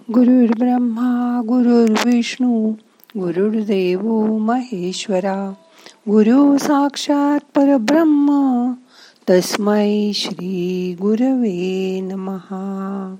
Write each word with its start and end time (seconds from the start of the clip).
गुरुर् 0.00 0.58
ब्रह्मा 0.58 1.42
गुरुर्विष्णू 1.46 2.72
गुरुर्देव 3.18 4.26
महेश्वरा। 4.38 5.50
गुरु 6.08 6.58
साक्षात 6.58 7.40
परब्रह्म 7.54 8.72
तस्मै 9.30 10.12
श्री 10.14 10.96
गुरवे 11.00 12.00
नमहा। 12.00 13.16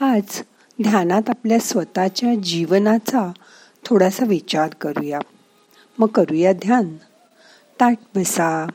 आज 0.00 0.42
ध्यानात 0.82 1.30
आपल्या 1.30 1.58
स्वतःच्या 1.58 2.34
जीवनाचा 2.34 3.32
थोडासा 3.84 4.24
विचार 4.24 4.68
करूया. 4.80 5.18
मग 5.98 6.06
करूया 6.06 6.52
ध्यान. 6.52 6.96
ताट 7.80 7.96
बसा. 8.16 8.66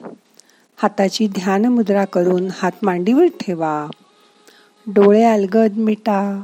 हाताची 0.78 1.28
ध्यान 1.28 1.66
मुद्रा 1.66 2.06
करून 2.06 2.48
हात 2.52 2.72
मांडीवर 2.84 3.26
ठेवा. 3.26 3.88
डोळे 4.88 5.24
अलगद 5.24 5.74
मिटा. 5.78 6.44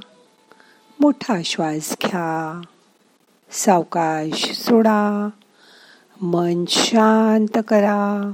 मोठा 1.02 1.42
श्वास 1.46 1.96
घ्या. 2.06 2.62
सावकाश 3.52 4.52
सोडा. 4.52 5.30
मन 6.22 6.66
शांत 6.70 7.58
करा. 7.68 8.32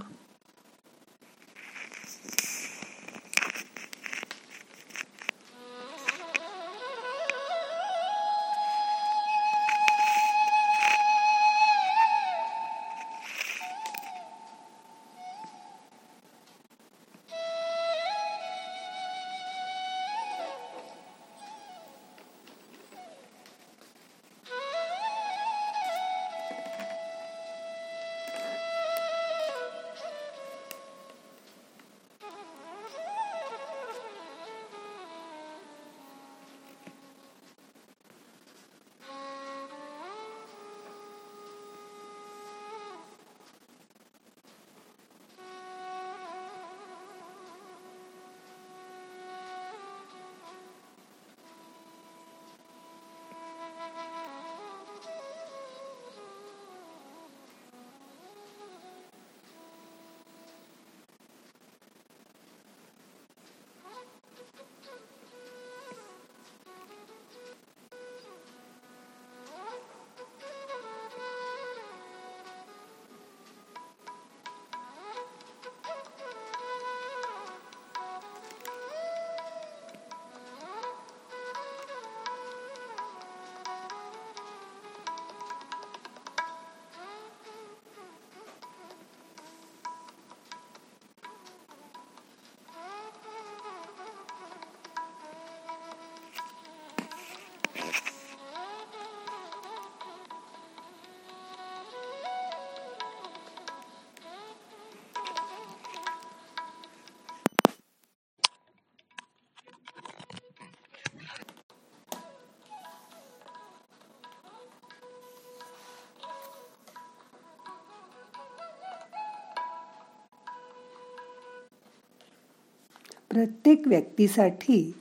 प्रत्येक 123.36 123.88
व्यक्तीसाठी 123.88 124.96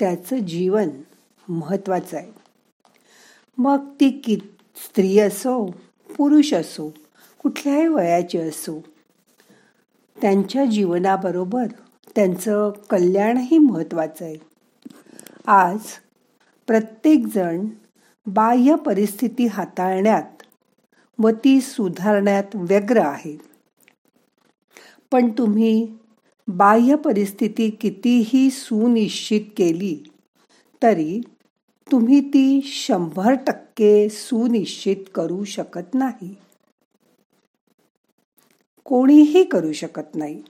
त्याचं 0.00 0.38
जीवन 0.38 0.88
महत्त्वाचं 1.48 2.16
आहे. 2.16 2.32
मग 3.58 3.88
ती 4.00 4.10
कि 4.10 4.36
स्त्री 4.76 5.18
असो 5.18 5.66
पुरुष 6.16 6.54
असो 6.54 6.94
कुठल्याही 7.42 7.88
वयाची 7.88 8.38
असो 8.38 8.84
त्यांच्या 10.20 10.64
जीवनाबरोबर 10.64 11.66
त्यांचं 12.16 12.70
कल्याणही 12.90 13.58
महत्त्वाचं 13.58 14.24
आहे. 14.24 14.36
आज 15.46 15.78
प्रत्येकजण 16.66 17.66
बाह्य 18.26 18.74
परिस्थिती 18.74 19.46
हाताळण्यात 19.46 20.42
व 21.18 21.30
ती 21.30 21.60
सुधारण्यात 21.60 22.44
व्यग्र 22.54 23.00
आहे. 23.00 23.38
पण 25.10 25.30
तुम्ही 25.30 25.94
बाह्य 26.48 26.96
परिस्थिती 26.96 27.70
कितीही 27.70 28.50
सुनिश्चित 28.50 29.40
केली 29.56 30.02
तरी 30.82 31.20
तुम्ही 31.92 32.20
ती 32.20 32.60
शंभर 32.64 33.32
टक्के 33.46 34.08
सुनिश्चित 34.08 34.96
करू 35.14 35.44
शकत 35.44 35.94
नाही. 35.94 36.34
कोणीही 38.84 39.44
करू 39.44 39.72
शकत 39.72 40.14
नाही. 40.14 40.42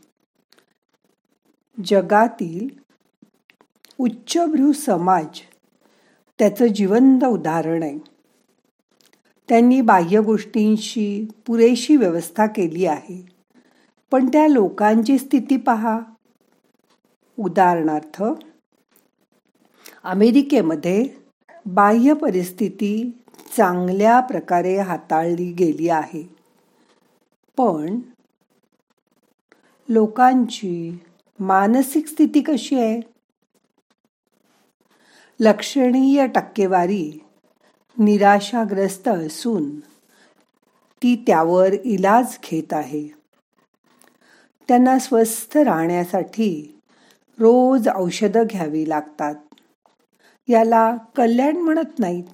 जगातील 1.84 2.68
उच्चभ्रू 3.98 4.72
समाज 4.72 5.26
त्याचं 6.38 6.66
जिवंत 6.66 7.24
उदाहरण 7.24 7.82
आहे. 7.82 7.98
त्यांनी 9.48 9.80
बाह्य 9.80 10.20
गोष्टींशी 10.20 11.28
पुरेशी 11.46 11.96
व्यवस्था 11.96 12.46
केली 12.46 12.86
आहे. 12.86 13.31
पण 14.12 14.28
त्या 14.28 14.48
लोकांची 14.48 15.18
स्थिती 15.18 15.56
पहा. 15.56 16.00
उदाहरणार्थ 17.38 18.22
अमेरिकेमध्ये 20.04 21.08
बाह्य 21.66 22.14
परिस्थिती 22.14 23.22
चांगल्या 23.56 24.20
प्रकारे 24.20 24.78
हाताळली 24.78 25.52
गेली 25.52 25.88
आहे. 25.88 26.36
पण 27.56 28.00
लोकांची 29.88 30.98
मानसिक 31.38 32.06
स्थिती 32.06 32.40
कशी 32.40 32.78
आहे? 32.78 33.00
लक्षणीय 35.40 36.26
टक्केवारी 36.26 37.24
निराशाग्रस्त 37.98 39.08
असून 39.08 39.80
ती 41.02 41.24
त्यावर 41.26 41.72
इलाज 41.72 42.38
घेत 42.50 42.72
आहे. 42.72 43.21
त्यांना 44.68 44.98
स्वस्थ 44.98 45.56
राहण्यासाठी 45.56 46.80
रोज 47.38 47.88
औषधं 47.96 48.42
घ्यावी 48.46 48.88
लागतात. 48.88 49.34
याला 50.48 50.96
कल्याण 51.16 51.56
म्हणत 51.56 51.98
नाहीत. 51.98 52.24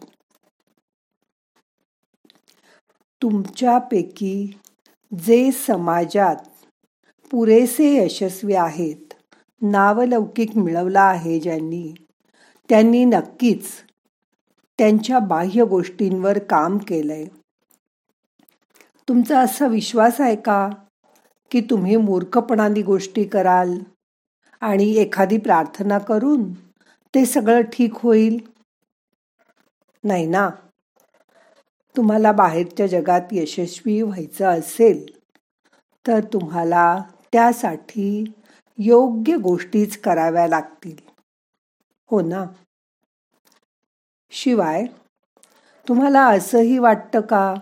तुमच्यापैकी 3.22 4.58
जे 5.24 5.52
समाजात 5.52 6.36
पुरेसे 7.30 8.04
यशस्वी 8.04 8.54
आहेत 8.54 9.14
नावलौकिक 9.62 10.56
मिळवला 10.56 11.00
आहे 11.00 11.40
ज्यांनी 11.40 11.94
त्यांनी 12.68 13.04
नक्कीच 13.04 13.68
त्यांच्या 14.78 15.18
बाह्य 15.18 15.64
गोष्टींवर 15.64 16.38
काम 16.38 16.78
केलंय. 16.78 17.24
तुमचा 19.08 19.40
असा 19.40 19.66
विश्वास 19.66 20.20
आहे 20.20 20.36
का? 20.36 20.70
की 21.50 21.60
तुम्ही 21.60 21.96
मूर्खपणाने 21.96 22.82
गोष्टी 22.82 23.24
कराल 23.24 23.78
आणि 24.60 24.94
एखादी 24.96 25.38
प्रार्थना 25.38 25.98
करून 25.98 26.52
ते 27.14 27.26
सगळं 27.26 27.60
ठीक 27.72 27.94
होईल? 27.94 28.38
नाही 30.04 30.26
ना. 30.26 30.50
तुम्हाला 31.96 32.32
बाहेरच्या 32.32 32.86
जगात 32.86 33.20
यशस्वी 33.32 34.02
व्हायचं 34.02 34.46
असेल 34.46 35.06
तर 36.06 36.20
तुम्हाला 36.32 37.02
त्यासाठी 37.32 38.24
योग्य 38.78 39.36
गोष्टीच 39.36 39.96
कराव्या 39.96 40.48
लागतील. 40.48 40.96
हो 42.10 42.20
ना. 42.20 42.44
शिवाय 44.30 44.84
तुम्हाला 45.88 46.24
असंही 46.26 46.78
वाटतं 46.78 47.20
का 47.20 47.54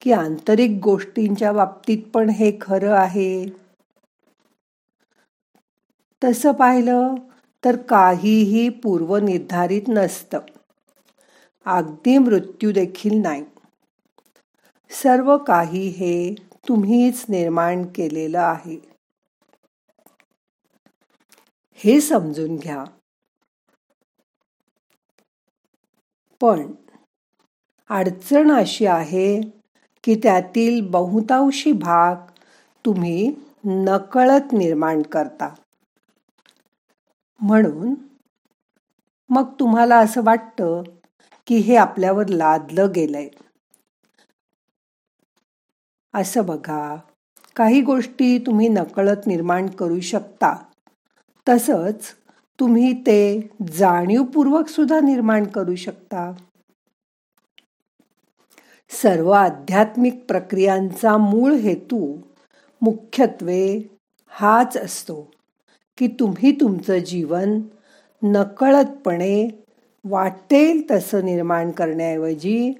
की 0.00 0.12
आंतरिक 0.12 0.80
गोष्टींच्या 0.82 1.52
बाबतीत 1.52 1.98
पण 2.14 2.28
हे 2.28 2.58
खरं 2.60 2.92
आहे. 2.92 3.46
तसं 6.24 6.52
पाहिलं 6.52 7.14
तर 7.64 7.76
काहीही 7.76 8.68
पूर्वनिर्धारित 8.68 9.82
नसतं. 9.88 10.38
अगदी 11.64 12.18
मृत्यू 12.18 12.72
देखील 12.72 13.22
नाही. 13.22 13.44
सर्व 14.90 15.38
काही 15.38 15.88
हे 15.88 16.34
तुम्हीच 16.68 17.24
निर्माण 17.28 17.84
केलेलं 17.94 18.38
आहे. 18.38 18.78
हे 21.74 22.00
समजून 22.00 22.56
घ्या. 22.56 22.84
पण 26.40 26.72
अडचण 27.90 28.52
अशी 28.52 28.86
आहे 28.86 29.59
की 30.04 30.14
त्यातील 30.14 30.88
बहुतांशी 30.90 31.72
भाग 31.72 32.16
तुम्ही 32.84 33.34
नकळत 33.64 34.52
निर्माण 34.52 35.02
करता. 35.02 35.54
म्हणून 37.40 37.94
मग 39.28 39.52
तुम्हाला 39.60 39.98
असं 39.98 40.24
वाटतं 40.24 40.82
की 41.46 41.56
हे 41.56 41.76
आपल्यावर 41.76 42.28
लादलं 42.28 42.92
गेलंय. 42.94 43.28
असं 46.14 46.46
बघा 46.46 46.96
काही 47.56 47.80
गोष्टी 47.80 48.38
तुम्ही 48.38 48.68
नकळत 48.68 49.26
निर्माण 49.26 49.66
करू 49.66 50.00
शकता. 50.00 50.56
तसंच 51.48 52.14
तुम्ही 52.60 52.92
ते 52.92 53.50
जाणीवपूर्वक 53.72 54.68
सुद्धा 54.68 55.00
निर्माण 55.00 55.44
करू 55.46 55.74
शकता. 55.74 56.32
सर्व 58.92 59.30
आध्यात्मिक 59.30 60.24
प्रक्रियांचा 60.28 61.16
मूळ 61.16 61.52
हेतू 61.52 62.16
मुख्यत्वे 62.82 63.88
हाच 64.28 64.76
असतो 64.76 65.30
की 65.98 66.06
तुम्ही 66.06 66.52
तुमचं 66.52 66.98
जीवन 66.98 67.60
नकळतपणे 68.22 69.48
वाटेल 70.04 70.82
तसं 70.90 71.24
निर्माण 71.24 71.70
करण्याऐवजी 71.70 72.72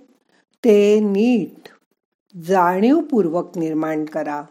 ते 0.65 1.01
नीट 1.01 1.69
जाणीवपूर्वक 2.37 3.59
निर्माण 3.59 4.05
करा. 4.05 4.43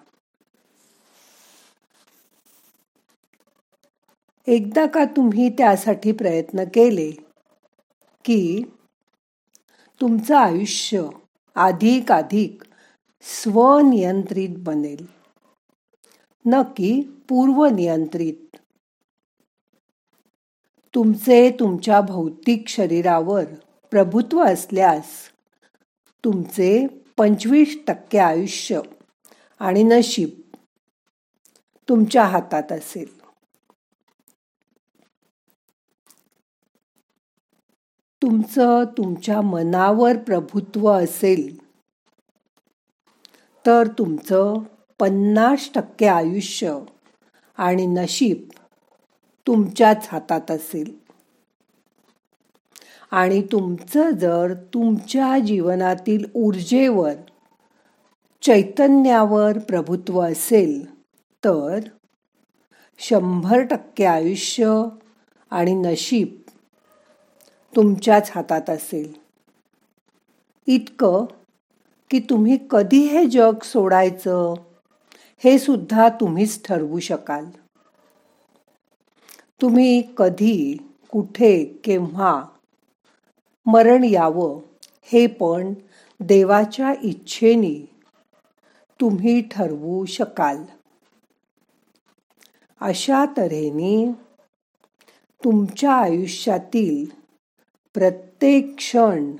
एकदा 4.47 4.85
का 4.85 5.05
तुम्ही 5.05 5.49
त्यासाठी 5.49 6.11
प्रयत्न 6.11 6.63
केले 6.63 7.11
की 8.25 8.61
तुमचं 10.01 10.35
आयुष्य 10.35 11.07
अधिक 11.55 12.11
अधिक 12.11 12.63
स्वनियंत्रित 13.21 14.49
बनेल. 14.57 15.05
न 16.45 16.61
की 16.61 17.01
पूर्वनियंत्रित. 17.29 18.57
तुमचे 20.95 21.51
तुमच्या 21.59 22.01
भौतिक 22.01 22.67
शरीरावर 22.67 23.43
प्रभुत्व 23.91 24.43
असल्यास 24.43 25.29
तुमचे 26.25 26.87
पंचवीस 27.17 27.77
टक्के 27.87 28.17
आयुष्य 28.17 28.81
आणि 29.59 29.83
नशीब 29.83 30.29
तुमच्या 31.89 32.25
हातात 32.25 32.71
असेल. 32.71 33.18
तुमचं 38.21 38.83
तुमच्या 38.97 39.41
मनावर 39.41 40.17
प्रभुत्व 40.17 40.89
असेल 40.89 41.69
तर 43.65 43.87
तुमचं 43.87 44.53
पन्नास 44.99 45.69
टक्के 45.75 46.07
आयुष्य 46.07 46.79
आणि 47.57 47.85
नशीब 47.85 48.49
तुमच्याच 49.47 50.07
हातात 50.11 50.51
असेल. 50.51 50.99
आणि 53.11 53.41
तुमचं 53.41 54.09
जर 54.09 54.53
तुमच्या 54.53 55.39
जीवनातील 55.39 56.25
ऊर्जेवर 56.35 57.13
चैतन्यावर 58.41 59.57
प्रभुत्व 59.57 60.21
असेल 60.21 60.95
तर 61.45 61.79
शंभर 62.99 63.61
टक्के 63.61 64.05
आयुष्य 64.05 64.83
आणि 65.49 65.73
नशीब 65.73 66.48
तुमच्याच 67.75 68.31
हातात 68.35 68.69
असेल. 68.69 69.13
इतकं 70.67 71.25
की 72.09 72.19
तुम्ही 72.19 72.57
कधी 72.71 72.99
हे 73.07 73.25
जग 73.25 73.63
सोडायचं 73.63 74.53
हे 75.43 75.59
सुद्धा 75.59 76.09
तुम्हीच 76.09 76.65
ठरवू 76.65 76.99
शकाल. 76.99 77.45
तुम्ही 79.61 80.03
कधी 80.17 80.77
कुठे 81.09 81.65
केव्हा 81.83 82.45
मरण 83.65 84.03
यावं 84.03 84.59
हे 85.03 85.27
पण 85.27 85.73
देवाच्या 86.19 86.93
इच्छेने 87.03 87.89
तुम्ही 89.01 89.41
ठरवू 89.51 90.05
शकाल. 90.05 90.63
अशा 92.81 93.25
तऱ्हेने 93.37 94.11
तुमच्या 95.43 95.93
आयुष्यातील 95.93 97.18
प्रत्येक 97.93 98.75
क्षण 98.77 99.31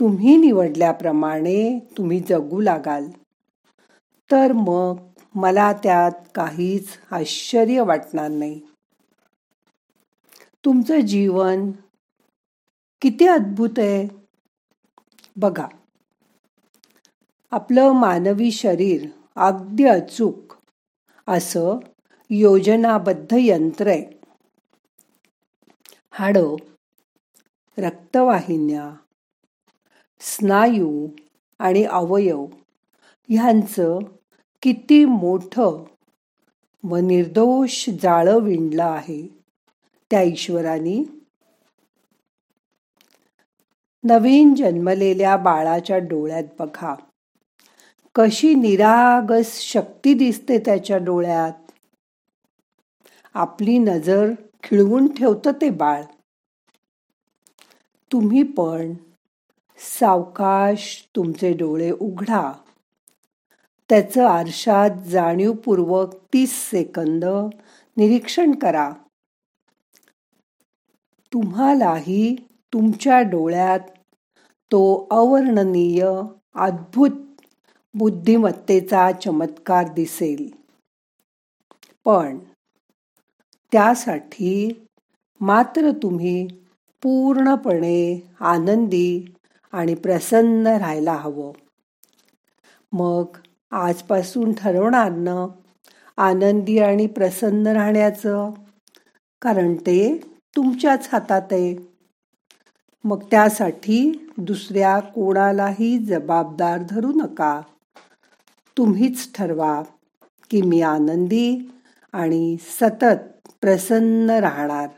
तुम्ही 0.00 0.36
निवडल्याप्रमाणे 0.36 1.78
तुम्ही 1.96 2.20
जगू 2.20 2.60
लागाल. 2.60 3.10
तर 4.30 4.52
मग 4.52 4.96
मला 5.34 5.72
त्यात 5.72 6.12
काहीच 6.34 6.88
आश्चर्य 7.10 7.82
वाटणार 7.82 8.28
नाही. 8.28 8.60
तुमचं 10.64 11.00
जीवन 11.00 11.70
किती 13.00 13.26
अद्भुत 13.26 13.78
आहे. 13.78 14.08
बघा 15.36 15.66
आपलं 17.50 17.92
मानवी 17.92 18.50
शरीर 18.50 19.06
अगदी 19.36 19.84
अचूक 19.84 20.54
असं 21.26 21.78
योजनाबद्ध 22.30 23.34
यंत्र 23.38 23.86
आहे. 23.86 24.20
हाडं 26.10 26.56
रक्तवाहिन्या 27.80 28.94
स्नायू 30.20 31.08
आणि 31.58 31.84
अवयव 31.84 32.46
ह्यांचं 33.28 33.98
किती 34.62 35.04
मोठं 35.04 35.84
व 36.84 36.96
निर्दोष 36.96 37.88
जाळं 38.02 38.38
विणलं 38.38 38.84
आहे 38.84 39.28
त्या 40.10 40.22
ईश्वराने. 40.22 41.04
नवीन 44.04 44.54
जन्मलेल्या 44.54 45.36
बाळाच्या 45.36 45.98
डोळ्यात 45.98 46.44
बघा. 46.58 46.94
कशी 48.14 48.54
निरागस 48.54 49.60
शक्ती 49.60 50.14
दिसते 50.14 50.58
त्याच्या 50.58 50.98
डोळ्यात. 50.98 51.52
आपली 53.34 53.78
नजर 53.78 54.30
खिळवून 54.62 55.14
ठेवतं 55.14 55.50
ते 55.60 55.70
बाळ. 55.70 56.02
तुम्ही 58.12 58.42
पण 58.42 58.94
सावकाश 59.78 61.08
तुमचे 61.16 61.52
डोळे 61.52 61.90
उघडा. 61.90 62.52
त्याचं 63.88 64.26
आरशात 64.26 64.90
जाणीवपूर्वक 64.90 66.14
तीस 66.32 66.70
सेकंद 66.70 67.24
निरीक्षण 67.96 68.52
करा. 68.52 68.92
तुम्हालाही 71.32 72.36
तुमच्या 72.72 73.20
डोळ्यात 73.20 73.80
तो 74.72 75.08
अवर्णनीय 75.10 76.10
अद्भुत 76.54 77.10
बुद्धिमत्तेचा 77.94 79.12
चमत्कार 79.12 79.92
दिसेल. 79.92 80.50
पण 82.04 82.38
त्यासाठी 83.72 84.86
मात्र 85.40 85.90
तुम्ही 85.90 86.48
पूर्णपणे 87.02 88.28
आनंदी 88.40 89.34
आणि 89.72 89.94
प्रसन्न 89.94 90.66
राहायला 90.66 91.12
हवं. 91.12 91.52
मग 92.92 93.24
आजपासून 93.70 94.52
ठरवणार 94.52 95.12
ना 95.12 95.46
आनंदी 96.16 96.78
आणि 96.78 97.06
प्रसन्न 97.06 97.66
राहण्याचं? 97.66 98.50
कारण 99.42 99.74
ते 99.74 100.20
तुमच्याच 100.56 101.08
हातात 101.12 101.42
आहे. 101.50 101.76
मग 103.04 103.22
त्यासाठी 103.30 104.30
दुसऱ्या 104.38 105.00
कोणालाही 105.00 105.98
जबाबदार 105.98 106.78
धरू 106.90 107.12
नका. 107.12 107.60
तुम्हीच 108.78 109.34
ठरवा 109.34 109.82
की 110.50 110.62
मी 110.62 110.80
आनंदी 110.80 111.70
आणि 112.12 112.56
सतत 112.60 113.48
प्रसन्न 113.60 114.30
राहणार. 114.30 114.88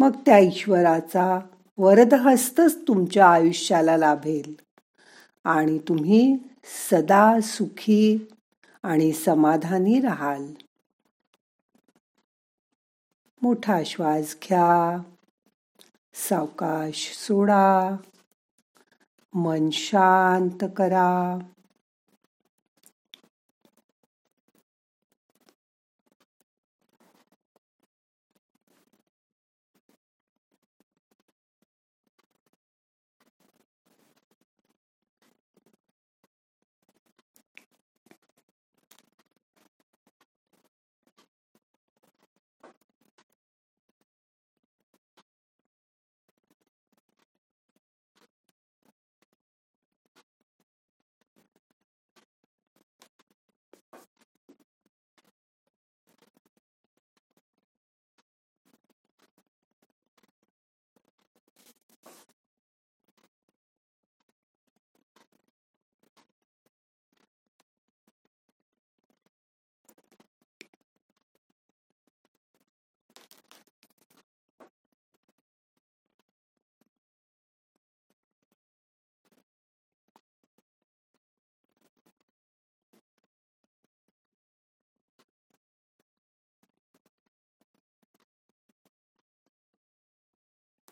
मग 0.00 0.16
त्या 0.26 0.38
ईश्वराचा 0.38 1.40
वरदहस्तच 1.78 2.88
तुमच्या 2.88 3.26
आयुष्याला 3.26 3.96
लाभेल. 3.96 4.54
आणि 5.44 5.78
तुम्ही 5.78 6.36
सदा 6.90 7.40
सुखी 7.42 8.28
आणि 8.82 9.12
समाधानी 9.12 10.00
राहाल. 10.00 10.52
मोठा 13.42 13.80
श्वास 13.86 14.36
घ्या. 14.44 15.02
सावकाश 16.14 17.12
सोडा. 17.14 17.96
मन 19.34 19.70
शांत 19.70 20.68
करा. 20.76 21.38